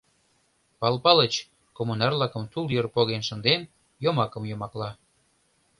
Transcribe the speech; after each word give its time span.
Пал 0.79 0.95
Палыч, 1.03 1.33
коммунар-влакым 1.77 2.43
тул 2.51 2.65
йыр 2.75 2.87
поген 2.95 3.21
шынден, 3.27 3.61
йомакым 4.03 4.43
йомакла. 4.49 4.89